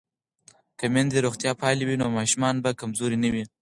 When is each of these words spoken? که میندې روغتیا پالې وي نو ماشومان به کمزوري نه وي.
که 0.79 0.85
میندې 0.93 1.23
روغتیا 1.25 1.51
پالې 1.61 1.83
وي 1.85 1.95
نو 2.01 2.07
ماشومان 2.17 2.55
به 2.63 2.69
کمزوري 2.79 3.17
نه 3.23 3.29
وي. 3.33 3.43